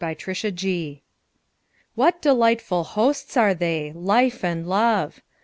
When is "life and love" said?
3.93-5.21